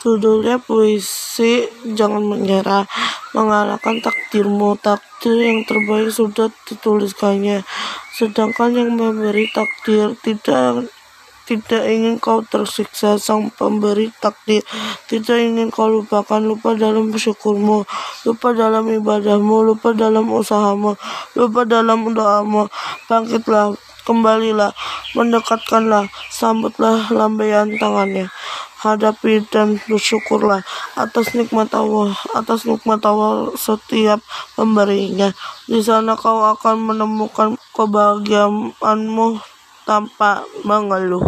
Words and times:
Judulnya 0.00 0.56
puisi 0.56 1.68
Jangan 1.84 2.24
Menyerah 2.24 2.88
Mengalahkan 3.36 4.00
takdirmu. 4.00 4.80
Takdir 4.80 5.36
yang 5.36 5.68
terbaik 5.68 6.08
sudah 6.08 6.48
dituliskannya 6.64 7.60
Sedangkan 8.16 8.72
yang 8.72 8.96
memberi 8.96 9.52
takdir 9.52 10.16
Tidak 10.16 10.88
tidak 11.50 11.82
ingin 11.90 12.22
kau 12.22 12.46
tersiksa. 12.46 13.18
Sang 13.18 13.50
pemberi 13.50 14.14
takdir 14.22 14.62
tidak 15.10 15.42
ingin 15.42 15.74
kau 15.74 15.90
lupakan. 15.90 16.38
Lupa 16.38 16.78
dalam 16.78 17.10
bersyukurmu 17.10 17.82
lupa 18.22 18.54
dalam 18.54 18.86
ibadahmu 18.86 19.74
lupa 19.74 19.90
dalam 19.90 20.30
usahamu 20.30 20.94
lupa 21.34 21.66
dalam 21.66 22.06
doamu. 22.14 22.70
Bangkitlah 23.10 23.74
kembalilah 24.06 24.70
mendekatkanlah 25.18 26.06
sambutlah 26.30 27.10
lambaian 27.10 27.66
tangannya 27.82 28.30
hadapi 28.80 29.44
dan 29.52 29.76
bersyukurlah 29.84 30.64
atas 30.96 31.36
nikmat 31.36 31.68
Allah, 31.76 32.16
atas 32.32 32.64
nikmat 32.64 33.04
Allah 33.04 33.52
setiap 33.58 34.24
pemberinya. 34.56 35.36
Di 35.68 35.84
sana 35.84 36.16
kau 36.16 36.40
akan 36.40 36.94
menemukan 36.94 37.60
kebahagiaanmu 37.76 39.28
tanpa 39.90 40.46
mengeluh. 40.62 41.18